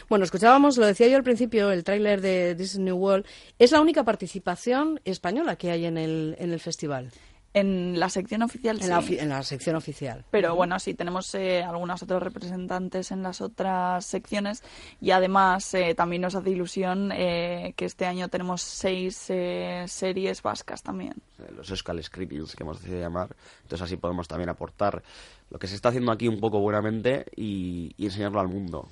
Bueno, 0.09 0.25
escuchábamos, 0.25 0.77
lo 0.77 0.85
decía 0.85 1.07
yo 1.07 1.17
al 1.17 1.23
principio, 1.23 1.71
el 1.71 1.83
tráiler 1.83 2.21
de 2.21 2.55
This 2.55 2.77
New 2.77 2.97
World. 2.97 3.25
Es 3.59 3.71
la 3.71 3.81
única 3.81 4.03
participación 4.03 4.99
española 5.05 5.55
que 5.55 5.71
hay 5.71 5.85
en 5.85 5.97
el, 5.97 6.35
en 6.39 6.51
el 6.51 6.59
festival, 6.59 7.11
En 7.55 7.99
la 7.99 8.09
sección 8.09 8.41
oficial, 8.41 8.81
en, 8.81 8.89
la, 8.89 9.01
sí. 9.01 9.13
ofi- 9.15 9.19
en 9.21 9.29
la 9.29 9.41
sección 9.41 9.75
oficial. 9.77 10.25
Pero 10.29 10.55
bueno, 10.55 10.77
sí, 10.77 10.93
tenemos 10.93 11.33
eh, 11.35 11.63
algunos 11.63 12.03
otros 12.03 12.21
representantes 12.21 13.11
en 13.11 13.23
las 13.23 13.39
otras 13.39 14.05
secciones 14.05 14.61
y 14.99 15.11
además 15.11 15.73
eh, 15.73 15.95
también 15.95 16.21
nos 16.21 16.35
hace 16.35 16.49
ilusión 16.49 17.11
eh, 17.13 17.73
que 17.77 17.85
este 17.85 18.05
año 18.05 18.27
tenemos 18.27 18.61
seis 18.61 19.25
eh, 19.29 19.85
series 19.87 20.41
vascas 20.41 20.83
también. 20.83 21.13
eh, 21.39 21.51
los 21.55 21.69
Euskal 21.69 22.03
Screenings 22.03 22.55
que 22.57 22.63
hemos 22.63 22.79
decidido 22.79 22.99
llamar. 23.01 23.29
Entonces 23.63 23.81
así 23.85 23.95
podemos 23.95 24.27
también 24.27 24.49
aportar 24.49 25.01
lo 25.49 25.57
que 25.57 25.67
se 25.67 25.75
está 25.75 25.89
haciendo 25.89 26.11
aquí 26.11 26.27
un 26.27 26.41
poco 26.41 26.59
buenamente 26.59 27.25
y, 27.37 27.93
y 27.97 28.05
enseñarlo 28.05 28.41
al 28.41 28.49
mundo. 28.49 28.89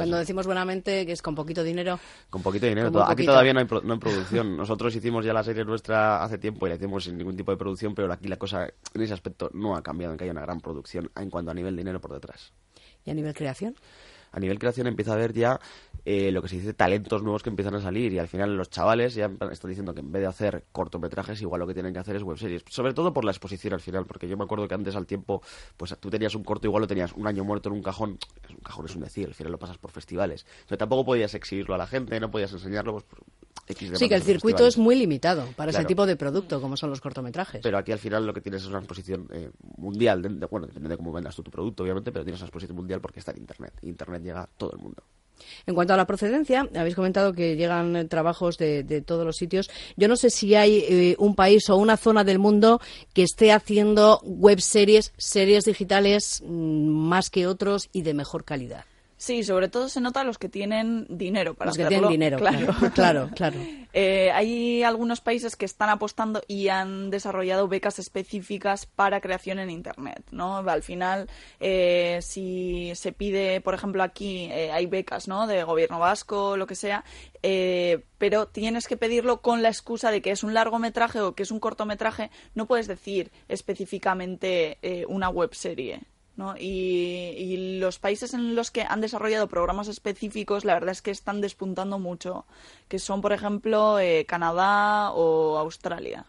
Cuando 0.00 0.16
decimos 0.18 0.46
buenamente 0.46 1.06
que 1.06 1.12
es 1.12 1.22
con 1.22 1.34
poquito 1.34 1.62
dinero, 1.62 1.98
Con 2.30 2.42
poquito 2.42 2.66
dinero. 2.66 2.88
Aquí 3.04 3.24
todavía 3.26 3.52
no 3.52 3.60
hay, 3.60 3.66
pro- 3.66 3.82
no 3.82 3.94
hay 3.94 3.98
producción. 4.00 4.56
Nosotros 4.56 4.94
hicimos 4.96 5.24
ya 5.24 5.32
la 5.32 5.42
serie 5.44 5.64
nuestra 5.64 6.22
hace 6.22 6.38
tiempo 6.38 6.66
y 6.66 6.70
la 6.70 6.76
hicimos 6.76 7.04
sin 7.04 7.16
ningún 7.18 7.36
tipo 7.36 7.50
de 7.52 7.56
producción, 7.58 7.94
pero 7.94 8.12
aquí 8.12 8.28
la 8.28 8.36
cosa 8.36 8.68
en 8.94 9.00
ese 9.02 9.12
aspecto 9.14 9.50
no 9.52 9.76
ha 9.76 9.82
cambiado, 9.82 10.12
en 10.12 10.18
que 10.18 10.24
haya 10.24 10.32
una 10.32 10.42
gran 10.42 10.60
producción 10.60 11.10
en 11.16 11.30
cuanto 11.30 11.50
a 11.50 11.54
nivel 11.54 11.76
dinero 11.76 12.00
por 12.00 12.12
detrás. 12.12 12.52
Y 13.04 13.10
a 13.10 13.14
nivel 13.14 13.34
creación. 13.34 13.74
a 14.32 14.40
nivel 14.40 14.58
creación 14.58 14.86
empieza 14.86 15.12
a 15.12 15.14
haber 15.14 15.32
ya 15.32 15.58
eh, 16.04 16.30
lo 16.32 16.40
que 16.40 16.48
se 16.48 16.56
dice 16.56 16.72
talentos 16.72 17.22
nuevos 17.22 17.42
que 17.42 17.50
empiezan 17.50 17.74
a 17.74 17.80
salir 17.80 18.12
y 18.12 18.18
al 18.18 18.28
final 18.28 18.56
los 18.56 18.70
chavales 18.70 19.14
ya 19.14 19.30
están 19.50 19.68
diciendo 19.68 19.92
que 19.92 20.00
en 20.00 20.10
vez 20.10 20.22
de 20.22 20.28
hacer 20.28 20.64
cortometrajes 20.72 21.42
igual 21.42 21.60
lo 21.60 21.66
que 21.66 21.74
tienen 21.74 21.92
que 21.92 21.98
hacer 21.98 22.16
es 22.16 22.22
webseries. 22.22 22.64
Sobre 22.68 22.94
todo 22.94 23.12
por 23.12 23.24
la 23.24 23.32
exposición 23.32 23.74
al 23.74 23.80
final 23.80 24.06
porque 24.06 24.26
yo 24.26 24.36
me 24.36 24.44
acuerdo 24.44 24.66
que 24.66 24.74
antes 24.74 24.96
al 24.96 25.06
tiempo 25.06 25.42
pues 25.76 25.94
tú 25.98 26.08
tenías 26.08 26.34
un 26.34 26.44
corto 26.44 26.66
igual 26.66 26.82
lo 26.82 26.86
tenías 26.86 27.12
un 27.12 27.26
año 27.26 27.44
muerto 27.44 27.68
en 27.68 27.74
un 27.74 27.82
cajón. 27.82 28.18
Un 28.48 28.56
cajón 28.62 28.86
es 28.86 28.94
un 28.94 29.02
decir 29.02 29.28
al 29.28 29.34
final 29.34 29.52
lo 29.52 29.58
pasas 29.58 29.78
por 29.78 29.90
festivales. 29.90 30.46
Pero 30.66 30.78
tampoco 30.78 31.04
podías 31.04 31.34
exhibirlo 31.34 31.74
a 31.74 31.78
la 31.78 31.86
gente 31.86 32.18
no 32.18 32.30
podías 32.30 32.52
enseñarlo 32.52 32.92
pues, 32.92 33.04
X 33.66 33.92
Sí, 33.96 34.08
que 34.08 34.14
el 34.14 34.22
circuito 34.22 34.66
es 34.66 34.76
muy 34.78 34.94
limitado 34.96 35.46
para 35.56 35.70
ese 35.70 35.84
tipo 35.84 36.06
de 36.06 36.16
producto, 36.16 36.60
como 36.60 36.76
son 36.76 36.90
los 36.90 37.00
cortometrajes. 37.00 37.60
Pero 37.62 37.78
aquí 37.78 37.92
al 37.92 37.98
final 37.98 38.26
lo 38.26 38.32
que 38.34 38.40
tienes 38.40 38.62
es 38.62 38.68
una 38.68 38.78
exposición 38.78 39.28
eh, 39.32 39.50
mundial. 39.76 40.22
de- 40.22 40.28
de- 40.30 40.46
bueno, 40.46 40.66
depende 40.66 40.88
de 40.88 40.96
cómo 40.96 41.12
vendas 41.12 41.34
tú 41.36 41.42
tu 41.42 41.50
producto, 41.50 41.82
obviamente, 41.82 42.10
pero 42.12 42.24
tienes 42.24 42.40
una 42.40 42.46
exposición 42.46 42.76
mundial 42.76 43.00
porque 43.00 43.20
está 43.20 43.32
en 43.32 43.38
Internet. 43.38 43.72
Internet 43.82 44.22
llega 44.22 44.42
a 44.42 44.46
todo 44.46 44.72
el 44.72 44.78
mundo. 44.78 45.02
En 45.66 45.74
cuanto 45.74 45.94
a 45.94 45.96
la 45.96 46.06
procedencia, 46.06 46.68
habéis 46.76 46.94
comentado 46.94 47.32
que 47.32 47.56
llegan 47.56 47.96
eh, 47.96 48.04
trabajos 48.04 48.58
de, 48.58 48.82
de 48.82 49.00
todos 49.00 49.24
los 49.24 49.36
sitios. 49.36 49.70
Yo 49.96 50.06
no 50.06 50.16
sé 50.16 50.28
si 50.28 50.54
hay 50.54 50.84
eh, 50.86 51.16
un 51.18 51.34
país 51.34 51.70
o 51.70 51.76
una 51.76 51.96
zona 51.96 52.24
del 52.24 52.38
mundo 52.38 52.78
que 53.14 53.22
esté 53.22 53.50
haciendo 53.50 54.20
web 54.22 54.60
series, 54.60 55.14
series 55.16 55.64
digitales 55.64 56.42
mm, 56.44 56.88
más 56.88 57.30
que 57.30 57.46
otros 57.46 57.88
y 57.92 58.02
de 58.02 58.12
mejor 58.12 58.44
calidad. 58.44 58.84
Sí, 59.20 59.44
sobre 59.44 59.68
todo 59.68 59.90
se 59.90 60.00
nota 60.00 60.24
los 60.24 60.38
que 60.38 60.48
tienen 60.48 61.04
dinero 61.10 61.52
para 61.52 61.68
Los 61.68 61.76
que 61.76 61.82
hacerlo. 61.82 62.08
tienen 62.08 62.30
dinero, 62.30 62.38
claro, 62.38 62.90
claro, 62.94 63.30
claro. 63.36 63.60
Eh, 63.92 64.30
hay 64.30 64.84
algunos 64.84 65.20
países 65.20 65.56
que 65.56 65.64
están 65.64 65.88
apostando 65.90 66.42
y 66.46 66.68
han 66.68 67.10
desarrollado 67.10 67.66
becas 67.66 67.98
específicas 67.98 68.86
para 68.86 69.20
creación 69.20 69.58
en 69.58 69.68
Internet, 69.68 70.22
¿no? 70.30 70.58
Al 70.58 70.84
final, 70.84 71.28
eh, 71.58 72.20
si 72.22 72.92
se 72.94 73.10
pide, 73.10 73.60
por 73.60 73.74
ejemplo, 73.74 74.04
aquí 74.04 74.44
eh, 74.44 74.70
hay 74.70 74.86
becas, 74.86 75.26
¿no? 75.26 75.48
De 75.48 75.64
gobierno 75.64 75.98
vasco, 75.98 76.56
lo 76.56 76.68
que 76.68 76.76
sea, 76.76 77.04
eh, 77.42 78.04
pero 78.16 78.46
tienes 78.46 78.86
que 78.86 78.96
pedirlo 78.96 79.40
con 79.42 79.60
la 79.60 79.70
excusa 79.70 80.12
de 80.12 80.22
que 80.22 80.30
es 80.30 80.44
un 80.44 80.54
largometraje 80.54 81.20
o 81.20 81.34
que 81.34 81.42
es 81.42 81.50
un 81.50 81.58
cortometraje. 81.58 82.30
No 82.54 82.66
puedes 82.66 82.86
decir 82.86 83.32
específicamente 83.48 84.78
eh, 84.82 85.04
una 85.08 85.30
web 85.30 85.52
serie. 85.52 86.02
¿No? 86.40 86.56
Y, 86.56 87.34
y 87.36 87.78
los 87.78 87.98
países 87.98 88.32
en 88.32 88.56
los 88.56 88.70
que 88.70 88.82
han 88.82 89.02
desarrollado 89.02 89.46
programas 89.46 89.88
específicos, 89.88 90.64
la 90.64 90.74
verdad 90.74 90.92
es 90.92 91.02
que 91.02 91.10
están 91.10 91.40
despuntando 91.40 91.98
mucho, 91.98 92.46
que 92.88 92.98
son, 92.98 93.20
por 93.20 93.32
ejemplo, 93.32 93.98
eh, 94.00 94.24
Canadá 94.26 95.12
o 95.12 95.58
Australia. 95.58 96.24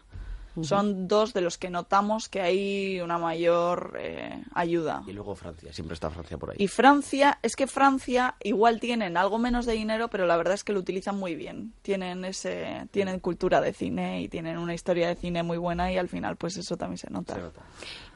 Son 0.60 1.08
dos 1.08 1.32
de 1.32 1.40
los 1.40 1.56
que 1.56 1.70
notamos 1.70 2.28
que 2.28 2.42
hay 2.42 3.00
una 3.00 3.16
mayor 3.16 3.96
eh, 3.98 4.42
ayuda. 4.54 5.02
Y 5.06 5.12
luego 5.12 5.34
Francia, 5.34 5.72
siempre 5.72 5.94
está 5.94 6.10
Francia 6.10 6.36
por 6.36 6.50
ahí. 6.50 6.56
Y 6.58 6.68
Francia, 6.68 7.38
es 7.42 7.56
que 7.56 7.66
Francia 7.66 8.36
igual 8.42 8.78
tienen 8.78 9.16
algo 9.16 9.38
menos 9.38 9.64
de 9.64 9.72
dinero, 9.72 10.08
pero 10.08 10.26
la 10.26 10.36
verdad 10.36 10.54
es 10.54 10.64
que 10.64 10.72
lo 10.72 10.80
utilizan 10.80 11.18
muy 11.18 11.34
bien. 11.34 11.72
Tienen 11.80 12.24
ese, 12.24 12.86
tienen 12.90 13.20
cultura 13.20 13.60
de 13.60 13.72
cine 13.72 14.20
y 14.20 14.28
tienen 14.28 14.58
una 14.58 14.74
historia 14.74 15.08
de 15.08 15.16
cine 15.16 15.42
muy 15.42 15.56
buena 15.56 15.90
y 15.90 15.96
al 15.96 16.08
final 16.08 16.36
pues 16.36 16.56
eso 16.58 16.76
también 16.76 16.98
se 16.98 17.10
nota. 17.10 17.34
Se 17.34 17.40
nota. 17.40 17.62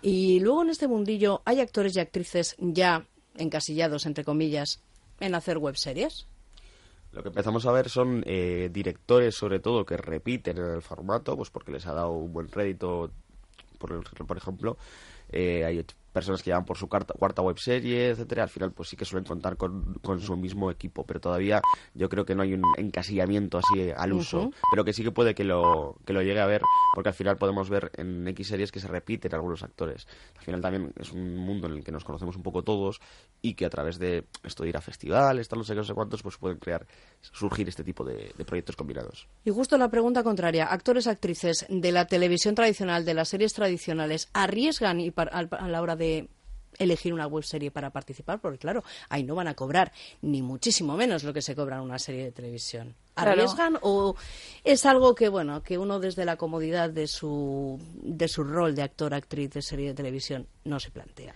Y 0.02 0.40
luego 0.40 0.62
en 0.62 0.71
este 0.71 0.88
mundillo 0.88 1.43
hay 1.45 1.61
actores 1.61 1.97
y 1.97 2.00
actrices 2.00 2.55
ya 2.59 3.07
encasillados, 3.37 4.07
entre 4.07 4.25
comillas, 4.25 4.83
en 5.21 5.35
hacer 5.35 5.59
web 5.59 5.76
series. 5.76 6.26
Lo 7.16 7.23
que 7.23 7.28
empezamos 7.30 7.64
a 7.64 7.73
ver 7.73 7.88
son 7.88 8.23
eh, 8.26 8.68
directores, 8.70 9.35
sobre 9.35 9.58
todo, 9.58 9.87
que 9.87 9.96
repiten 9.96 10.58
en 10.58 10.66
el 10.66 10.82
formato, 10.82 11.35
pues 11.35 11.49
porque 11.49 11.73
les 11.73 11.87
ha 11.87 11.94
dado 11.94 12.11
un 12.11 12.30
buen 12.30 12.49
rédito, 12.49 13.11
por, 13.78 13.92
el- 13.92 14.02
por 14.26 14.37
ejemplo. 14.37 14.76
Eh, 15.30 15.64
hay 15.64 15.78
personas 16.16 16.42
que 16.42 16.49
llevan 16.49 16.64
por 16.64 16.78
su 16.78 16.88
carta- 16.88 17.12
cuarta 17.12 17.42
web 17.42 17.58
serie, 17.58 18.08
etcétera. 18.08 18.44
Al 18.44 18.49
final, 18.49 18.73
pues 18.73 18.88
sí 18.88 18.96
que 18.96 19.04
suelen 19.04 19.26
contar 19.26 19.58
con, 19.58 19.94
con 20.02 20.18
su 20.20 20.35
mismo 20.37 20.70
equipo, 20.70 21.04
pero 21.04 21.20
todavía 21.20 21.61
yo 21.94 22.08
creo 22.08 22.25
que 22.25 22.35
no 22.35 22.42
hay 22.42 22.54
un 22.54 22.62
encasillamiento 22.78 23.58
así 23.58 23.90
al 23.94 24.14
uso, 24.14 24.50
pero 24.70 24.82
que 24.85 24.94
sí 24.94 25.02
que 25.04 25.12
puede 25.12 25.35
que 25.35 25.44
lo, 25.44 25.96
que 26.06 26.14
lo 26.14 26.23
llegue 26.23 26.40
a 26.40 26.46
ver, 26.46 26.62
porque 26.94 27.11
al 27.11 27.14
final 27.14 27.37
podemos 27.37 27.68
ver 27.68 27.90
en 27.96 28.26
X 28.28 28.49
series 28.49 28.73
que 28.73 28.80
se 28.80 28.88
repiten 28.88 29.35
algunos 29.35 29.62
actores. 29.62 30.06
Al 30.38 30.44
final 30.44 30.61
también 30.62 30.92
es 30.99 31.12
un 31.12 31.37
mundo 31.37 31.66
en 31.66 31.75
el 31.75 31.85
que 31.85 31.92
nos 31.92 32.02
conocemos 32.04 32.35
un 32.37 32.42
poco 32.42 32.62
todos 32.64 33.00
y 33.42 33.52
que 33.54 33.66
a 33.66 33.70
través 33.70 33.99
de 33.99 34.25
esto 34.42 34.62
de 34.62 34.70
ir 34.70 34.76
a 34.78 34.80
festivales, 34.80 35.49
tal, 35.49 35.58
no 35.58 35.64
sé 35.64 35.75
qué, 35.75 35.80
no 35.80 35.85
sé 35.85 35.92
cuántos, 35.94 36.23
pues 36.23 36.38
pueden 36.38 36.58
crear, 36.58 36.87
surgir 37.20 37.68
este 37.68 37.85
tipo 37.85 38.04
de, 38.04 38.32
de 38.37 38.44
proyectos 38.46 38.75
combinados. 38.76 39.28
Y 39.44 39.50
justo 39.50 39.76
la 39.76 39.90
pregunta 39.90 40.23
contraria, 40.23 40.64
actores, 40.66 41.06
actrices 41.06 41.66
de 41.68 41.92
la 41.92 42.06
televisión 42.06 42.54
tradicional, 42.54 43.04
de 43.04 43.12
las 43.14 43.28
series 43.28 43.52
tradicionales, 43.52 44.28
¿arriesgan 44.32 45.00
y 45.00 45.11
par- 45.11 45.30
al- 45.32 45.49
a 45.50 45.68
la 45.68 45.82
hora 45.82 45.96
de 45.96 46.05
elegir 46.78 47.12
una 47.12 47.26
web 47.26 47.44
serie 47.44 47.70
para 47.70 47.90
participar? 47.90 48.40
Porque 48.40 48.58
claro, 48.58 48.84
ahí 49.08 49.22
no 49.22 49.34
van 49.34 49.48
a 49.48 49.54
cobrar 49.54 49.92
ni 50.22 50.42
muchísimo 50.42 50.96
menos 50.96 51.25
lo 51.25 51.32
que 51.32 51.42
se 51.42 51.54
cobra 51.54 51.76
en 51.76 51.82
una 51.82 51.98
serie 51.98 52.25
de 52.25 52.32
televisión. 52.32 52.94
Claro. 53.14 53.30
¿Arriesgan 53.30 53.78
o 53.80 54.14
es 54.62 54.84
algo 54.84 55.14
que, 55.14 55.28
bueno, 55.28 55.62
que 55.62 55.78
uno 55.78 56.00
desde 56.00 56.25
la 56.25 56.36
comodidad 56.36 56.90
de 56.90 57.06
su, 57.06 57.80
de 58.02 58.28
su 58.28 58.44
rol 58.44 58.75
de 58.75 58.82
actor, 58.82 59.14
actriz 59.14 59.50
de 59.50 59.62
serie 59.62 59.88
de 59.88 59.94
televisión 59.94 60.46
no 60.64 60.78
se 60.78 60.90
plantea? 60.90 61.34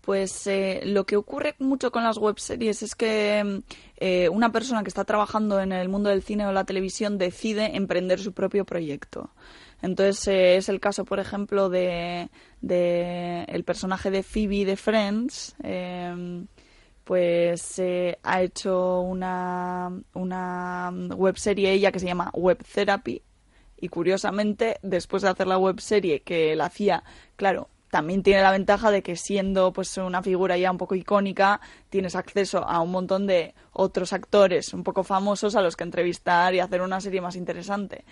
Pues 0.00 0.46
eh, 0.46 0.80
lo 0.84 1.04
que 1.04 1.16
ocurre 1.16 1.54
mucho 1.58 1.92
con 1.92 2.04
las 2.04 2.16
webseries 2.16 2.82
es 2.82 2.94
que 2.94 3.62
eh, 3.96 4.28
una 4.30 4.50
persona 4.50 4.82
que 4.82 4.88
está 4.88 5.04
trabajando 5.04 5.60
en 5.60 5.72
el 5.72 5.88
mundo 5.88 6.08
del 6.08 6.22
cine 6.22 6.46
o 6.46 6.52
la 6.52 6.64
televisión 6.64 7.18
decide 7.18 7.76
emprender 7.76 8.18
su 8.18 8.32
propio 8.32 8.64
proyecto. 8.64 9.30
Entonces 9.82 10.26
eh, 10.28 10.56
es 10.56 10.68
el 10.68 10.80
caso, 10.80 11.04
por 11.04 11.20
ejemplo, 11.20 11.68
de, 11.68 12.30
el 12.62 13.64
personaje 13.64 14.10
de 14.10 14.22
Phoebe 14.22 14.64
de 14.64 14.76
Friends. 14.76 15.54
eh, 15.62 16.44
pues 17.04 17.82
ha 18.22 18.42
hecho 18.42 19.00
una, 19.00 19.90
una 20.14 20.92
webserie 21.16 21.72
ella 21.72 21.90
que 21.90 21.98
se 21.98 22.06
llama 22.06 22.30
Web 22.34 22.62
Therapy 22.72 23.20
y 23.80 23.88
curiosamente 23.88 24.78
después 24.82 25.22
de 25.22 25.30
hacer 25.30 25.46
la 25.46 25.58
webserie 25.58 26.22
que 26.22 26.54
la 26.54 26.66
hacía, 26.66 27.02
claro, 27.36 27.68
también 27.90 28.22
tiene 28.22 28.42
la 28.42 28.52
ventaja 28.52 28.90
de 28.90 29.02
que 29.02 29.16
siendo 29.16 29.72
pues 29.72 29.96
una 29.96 30.22
figura 30.22 30.56
ya 30.56 30.70
un 30.70 30.78
poco 30.78 30.94
icónica, 30.94 31.60
tienes 31.88 32.14
acceso 32.14 32.64
a 32.64 32.80
un 32.80 32.90
montón 32.92 33.26
de 33.26 33.54
otros 33.72 34.12
actores 34.12 34.72
un 34.74 34.84
poco 34.84 35.02
famosos 35.04 35.56
a 35.56 35.60
los 35.60 35.76
que 35.76 35.84
entrevistar 35.84 36.54
y 36.54 36.60
hacer 36.60 36.82
una 36.82 37.00
serie 37.00 37.20
más 37.20 37.34
interesante. 37.36 38.04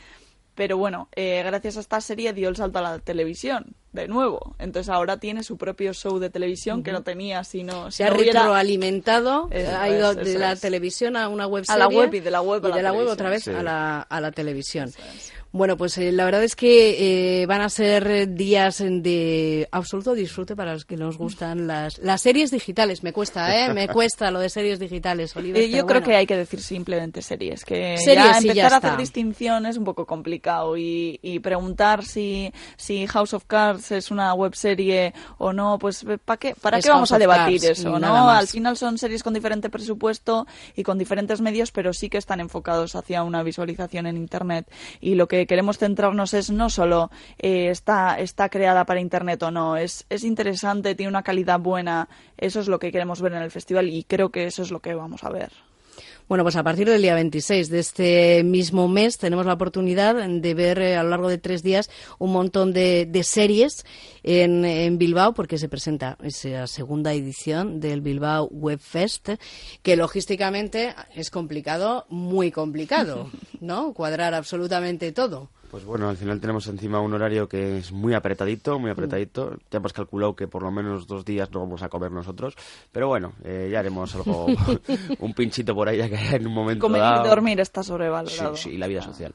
Pero 0.55 0.77
bueno, 0.77 1.09
eh, 1.15 1.41
gracias 1.47 1.77
a 1.77 1.81
esta 1.81 2.01
serie 2.01 2.33
dio 2.33 2.49
el 2.49 2.57
salto 2.57 2.81
a 2.81 2.83
la 2.83 2.99
televisión, 2.99 3.77
de 3.93 4.09
nuevo. 4.09 4.57
Entonces 4.59 4.89
ahora 4.93 5.19
tiene 5.19 5.45
su 5.45 5.57
propio 5.57 5.93
show 5.95 6.19
de 6.19 6.31
televisión 6.31 6.83
que 6.83 6.91
no 6.91 7.05
tenía 7.05 7.45
si 7.45 7.63
no... 7.63 7.93
si 7.93 7.99
Se 7.99 8.05
ha 8.05 8.11
no 8.11 8.17
hubiera- 8.17 8.41
retroalimentado, 8.41 9.47
Eso 9.53 9.77
ha 9.79 9.89
ido 9.89 10.11
es, 10.11 10.17
de 10.33 10.39
la 10.41 10.53
es. 10.53 10.61
televisión 10.61 11.17
a 11.17 11.29
una 11.29 11.47
web 11.47 11.63
A 11.69 11.77
la 11.77 11.85
serie 11.85 11.99
web 12.01 12.15
y 12.15 12.19
de 12.21 12.31
la 12.33 12.41
web 12.43 12.65
a 12.65 12.69
y 12.69 12.71
la 12.73 12.77
de 12.77 12.83
la 12.83 12.93
web 12.93 13.07
otra 13.07 13.31
vez 13.31 13.45
Sí. 13.45 13.51
a, 13.53 13.63
la, 13.63 14.01
a 14.01 14.21
la 14.21 14.33
televisión. 14.33 14.91
Bueno, 15.50 15.78
pues 15.78 15.97
eh, 15.97 16.12
la 16.12 16.26
verdad 16.26 16.45
es 16.45 16.55
que 16.55 17.43
eh, 17.43 17.47
van 17.47 17.62
a 17.62 17.71
ser 17.71 18.07
eh, 18.07 18.26
días 18.26 18.78
de 18.78 19.67
absoluto 19.73 20.12
disfrute 20.14 20.55
para 20.55 20.75
los 20.75 20.85
que 20.85 20.97
nos 20.97 21.17
gustan 21.17 21.67
las, 21.67 21.99
las 21.99 22.21
series 22.21 22.50
digitales. 22.50 23.02
Me 23.02 23.14
cuesta, 23.14 23.57
¿eh? 23.57 23.73
Me 23.73 23.88
cuesta 23.99 24.31
lo 24.31 24.40
de 24.40 24.50
series 24.50 24.78
digitales, 24.78 25.35
Oliver. 25.37 25.62
Eh, 25.62 25.71
yo 25.71 25.87
creo 25.87 26.00
bueno. 26.00 26.07
que 26.07 26.17
hay 26.17 26.26
que 26.26 26.37
decir 26.37 26.61
simplemente 26.61 27.23
series, 27.23 27.64
que 27.64 27.97
Series, 27.97 28.26
ya 28.26 28.35
sí, 28.35 28.47
ya 28.49 28.50
empezar 28.52 28.75
a 28.75 28.76
hacer 28.76 28.97
distinción 28.99 29.64
es 29.64 29.78
un 29.78 29.85
poco 29.85 30.05
complicado 30.05 30.76
y, 30.76 31.19
y 31.23 31.38
preguntar 31.38 32.05
si, 32.05 32.52
si 32.76 33.07
House 33.07 33.33
of 33.33 33.45
Cards 33.47 33.90
es 33.93 34.11
una 34.11 34.35
web 34.35 34.55
serie 34.55 35.14
o 35.38 35.55
no, 35.55 35.78
pues 35.78 36.05
¿para 36.26 36.37
qué, 36.37 36.55
para 36.61 36.78
Es 36.78 36.85
qué 36.85 36.90
vamos 36.90 37.09
House 37.09 37.17
a 37.17 37.19
debatir 37.19 37.61
Cards, 37.62 37.78
eso? 37.78 37.99
¿no? 37.99 38.28
Al 38.28 38.49
final 38.49 38.76
son 38.76 38.99
series 38.99 39.23
con 39.23 39.33
diferente 39.33 39.71
presupuesto 39.71 40.47
y 40.76 40.83
con 40.83 40.99
diferentes 40.99 41.40
medios, 41.40 41.73
pero 41.73 41.95
sí 41.95 42.11
que 42.11 42.19
están 42.19 42.40
enfocados 42.40 42.95
hacia 42.95 43.23
una 43.23 43.43
visualización 43.43 44.07
en 44.07 44.19
Internet 44.19 44.71
y 45.00 45.14
lo 45.14 45.26
que 45.26 45.38
queremos 45.47 45.78
centrarnos 45.78 46.35
es 46.35 46.50
no 46.50 46.71
solo 46.71 47.11
eh, 47.38 47.68
está, 47.71 48.18
está 48.18 48.49
creada 48.49 48.85
para 48.85 49.00
Internet 49.00 49.42
o 49.42 49.50
no, 49.50 49.76
es, 49.76 50.07
es 50.09 50.25
interesante, 50.25 50.95
tiene 50.95 51.11
una 51.11 51.23
calidad 51.23 51.61
buena, 51.61 52.09
eso 52.37 52.61
es 52.61 52.68
lo 52.68 52.78
que 52.78 52.92
queremos 52.92 53.21
ver 53.21 53.33
en 53.33 53.42
el 53.42 53.50
festival 53.50 53.88
y 53.88 54.04
creo 54.04 54.30
que 54.30 54.47
eso 54.47 54.62
es 54.62 54.71
lo 54.71 54.80
que 54.80 54.95
vamos 54.95 55.25
a 55.25 55.30
ver. 55.30 55.68
Bueno, 56.28 56.45
pues 56.45 56.57
a 56.57 56.62
partir 56.62 56.88
del 56.88 57.02
día 57.02 57.14
26 57.14 57.71
de 57.71 57.78
este 57.78 58.45
mismo 58.45 58.88
mes 58.88 59.19
tenemos 59.19 59.47
la 59.47 59.55
oportunidad 59.55 60.14
de 60.28 60.55
ver 60.55 60.78
eh, 60.81 60.97
a 60.97 61.02
lo 61.02 61.11
largo 61.11 61.28
de 61.28 61.38
tres 61.38 61.62
días 61.62 61.90
un 62.19 62.33
montón 62.33 62.73
de, 62.73 63.07
de 63.07 63.23
series 63.25 63.85
en, 64.23 64.64
en 64.64 64.99
Bilbao, 64.99 65.35
porque 65.35 65.59
se 65.59 65.69
presenta 65.69 66.19
esa 66.23 66.67
segunda 66.67 67.12
edición 67.12 67.81
del 67.81 68.00
Bilbao 68.00 68.49
Web 68.50 68.81
Fest, 68.81 69.31
que 69.83 69.97
logísticamente 69.97 70.95
es 71.14 71.31
complicado, 71.31 72.07
muy 72.09 72.50
complicado, 72.50 73.31
¿no? 73.61 73.93
Cuadrar 73.95 74.35
absolutamente 74.35 75.12
todo. 75.12 75.50
Pues 75.71 75.85
bueno, 75.85 76.09
al 76.09 76.17
final 76.17 76.41
tenemos 76.41 76.67
encima 76.69 77.01
un 77.01 77.13
horario 77.13 77.47
que 77.49 77.79
es 77.79 77.93
muy 77.93 78.15
apretadito, 78.15 78.79
muy 78.79 78.91
apretadito. 78.91 79.57
Ya 79.71 79.79
hemos 79.79 79.93
calculado 79.93 80.35
que 80.35 80.49
por 80.49 80.63
lo 80.63 80.71
menos 80.71 81.07
dos 81.07 81.25
días 81.27 81.51
no 81.53 81.61
vamos 81.61 81.83
a 81.83 81.91
comer 81.91 82.11
nosotros. 82.11 82.55
Pero 82.91 83.09
bueno, 83.09 83.35
eh, 83.45 83.69
ya 83.71 83.81
haremos 83.81 84.15
algo, 84.15 84.47
un 85.19 85.35
pinchito 85.35 85.75
por 85.75 85.89
ahí 85.89 85.99
ya 85.99 86.09
que 86.09 86.17
haya 86.17 86.37
en 86.37 86.47
un 86.47 86.55
momento 86.55 86.81
Comer 86.87 87.03
dado. 87.03 87.27
y 87.27 87.29
dormir 87.29 87.61
está 87.61 87.83
Sí, 87.83 87.89
sobrevalorado. 87.89 88.57
sí, 88.57 88.71
y 88.71 88.79
la 88.79 88.87
vida 88.87 89.03
social. 89.03 89.35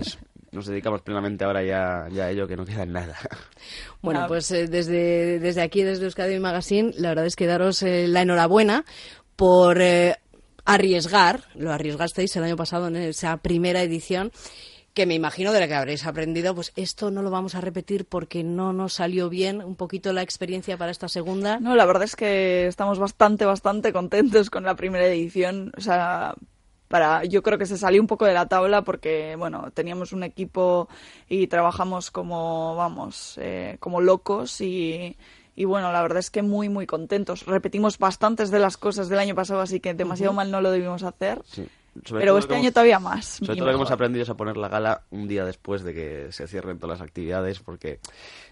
Es- 0.00 0.18
nos 0.50 0.66
dedicamos 0.66 1.02
plenamente 1.02 1.44
ahora 1.44 1.62
ya, 1.62 2.08
ya 2.10 2.24
a 2.24 2.30
ello, 2.30 2.48
que 2.48 2.56
no 2.56 2.64
queda 2.64 2.82
en 2.82 2.92
nada. 2.92 3.16
Bueno, 4.02 4.20
Ah. 4.22 4.26
pues 4.28 4.50
eh, 4.52 4.66
desde, 4.68 5.38
desde 5.40 5.60
aquí, 5.60 5.82
desde 5.82 6.04
Euskadi 6.04 6.38
Magazine, 6.38 6.92
la 6.96 7.08
verdad 7.10 7.26
es 7.26 7.36
que 7.36 7.46
daros 7.46 7.82
eh, 7.82 8.06
la 8.08 8.22
enhorabuena 8.22 8.84
por 9.36 9.80
eh, 9.82 10.14
arriesgar, 10.64 11.42
lo 11.54 11.72
arriesgasteis 11.72 12.34
el 12.36 12.44
año 12.44 12.56
pasado 12.56 12.88
en 12.88 12.96
esa 12.96 13.36
primera 13.38 13.82
edición, 13.82 14.30
que 14.94 15.06
me 15.06 15.14
imagino 15.14 15.52
de 15.52 15.60
la 15.60 15.68
que 15.68 15.74
habréis 15.74 16.06
aprendido, 16.06 16.54
pues 16.54 16.72
esto 16.76 17.10
no 17.10 17.22
lo 17.22 17.30
vamos 17.30 17.54
a 17.54 17.60
repetir 17.60 18.04
porque 18.04 18.42
no 18.42 18.72
nos 18.72 18.94
salió 18.94 19.28
bien 19.28 19.62
un 19.62 19.76
poquito 19.76 20.12
la 20.12 20.22
experiencia 20.22 20.76
para 20.76 20.90
esta 20.90 21.08
segunda. 21.08 21.60
No, 21.60 21.76
la 21.76 21.86
verdad 21.86 22.04
es 22.04 22.16
que 22.16 22.66
estamos 22.66 22.98
bastante, 22.98 23.44
bastante 23.44 23.92
contentos 23.92 24.50
con 24.50 24.64
la 24.64 24.74
primera 24.74 25.06
edición. 25.06 25.72
O 25.76 25.80
sea, 25.80 26.34
para 26.88 27.24
yo 27.24 27.42
creo 27.42 27.58
que 27.58 27.66
se 27.66 27.78
salió 27.78 28.00
un 28.00 28.06
poco 28.06 28.24
de 28.24 28.34
la 28.34 28.46
tabla 28.46 28.82
porque 28.82 29.36
bueno 29.36 29.70
teníamos 29.72 30.12
un 30.12 30.22
equipo 30.22 30.88
y 31.28 31.46
trabajamos 31.46 32.10
como 32.10 32.74
vamos 32.76 33.38
eh, 33.40 33.76
como 33.78 34.00
locos 34.00 34.60
y 34.62 35.16
y 35.58 35.64
bueno, 35.64 35.90
la 35.90 36.02
verdad 36.02 36.20
es 36.20 36.30
que 36.30 36.42
muy, 36.42 36.68
muy 36.68 36.86
contentos. 36.86 37.44
Repetimos 37.44 37.98
bastantes 37.98 38.52
de 38.52 38.60
las 38.60 38.76
cosas 38.76 39.08
del 39.08 39.18
año 39.18 39.34
pasado, 39.34 39.60
así 39.60 39.80
que 39.80 39.92
demasiado 39.92 40.32
mal 40.32 40.52
no 40.52 40.60
lo 40.60 40.70
debimos 40.70 41.02
hacer. 41.02 41.42
Sí. 41.46 41.66
Pero 42.10 42.38
este 42.38 42.54
año 42.54 42.70
todavía 42.70 42.98
más. 42.98 43.24
Sobre 43.26 43.56
todo 43.56 43.66
lo 43.66 43.72
que 43.72 43.76
hemos 43.76 43.90
aprendido 43.90 44.22
es 44.22 44.30
a 44.30 44.36
poner 44.36 44.56
la 44.56 44.68
gala 44.68 45.02
un 45.10 45.26
día 45.26 45.44
después 45.44 45.82
de 45.82 45.94
que 45.94 46.32
se 46.32 46.46
cierren 46.46 46.78
todas 46.78 46.98
las 46.98 47.06
actividades, 47.06 47.60
porque, 47.60 48.00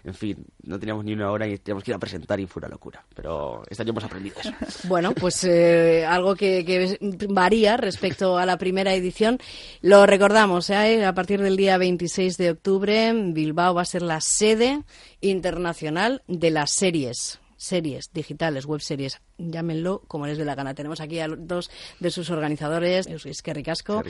en 0.03 0.13
fin, 0.13 0.45
no 0.63 0.79
teníamos 0.79 1.05
ni 1.05 1.13
una 1.13 1.31
hora 1.31 1.47
y 1.47 1.57
teníamos 1.57 1.83
que 1.83 1.91
ir 1.91 1.95
a 1.95 1.99
presentar 1.99 2.39
y 2.39 2.45
fue 2.45 2.61
una 2.61 2.69
locura. 2.69 3.03
Pero 3.15 3.63
este 3.69 3.83
año 3.83 3.91
hemos 3.91 4.03
aprendido 4.03 4.35
eso. 4.39 4.51
Bueno, 4.87 5.11
pues 5.13 5.43
eh, 5.43 6.05
algo 6.05 6.35
que, 6.35 6.97
varía 7.29 7.77
respecto 7.77 8.37
a 8.37 8.45
la 8.45 8.57
primera 8.57 8.93
edición. 8.93 9.39
Lo 9.81 10.05
recordamos, 10.05 10.69
¿eh? 10.69 11.05
a 11.05 11.13
partir 11.13 11.41
del 11.41 11.57
día 11.57 11.77
26 11.77 12.37
de 12.37 12.51
octubre, 12.51 13.13
Bilbao 13.13 13.73
va 13.73 13.81
a 13.81 13.85
ser 13.85 14.01
la 14.01 14.21
sede 14.21 14.83
internacional 15.21 16.23
de 16.27 16.51
las 16.51 16.71
series 16.71 17.39
series 17.57 18.11
digitales, 18.13 18.65
web 18.65 18.81
series, 18.81 19.19
llámenlo 19.37 20.01
como 20.07 20.27
les 20.27 20.37
dé 20.37 20.45
la 20.45 20.55
gana. 20.55 20.73
Tenemos 20.73 21.01
aquí 21.01 21.19
a 21.19 21.27
dos 21.27 21.69
de 21.99 22.11
sus 22.11 22.29
organizadores, 22.29 23.07
es 23.07 23.41
que 23.41 23.53
ricasco. 23.53 24.03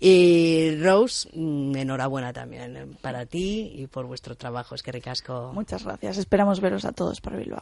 Y 0.00 0.76
Rose, 0.76 1.28
mm, 1.34 1.76
enhorabuena 1.76 2.32
también 2.32 2.96
para 3.00 3.26
ti 3.26 3.72
y 3.74 3.86
por 3.88 4.06
vuestro 4.06 4.36
trabajo, 4.36 4.74
es 4.74 4.82
que 4.82 4.92
ricasco. 4.92 5.52
Muchas 5.52 5.84
gracias. 5.84 6.16
Esperamos 6.16 6.60
veros 6.60 6.84
a 6.84 6.92
todos 6.92 7.20
para 7.20 7.36
Bilbao. 7.36 7.60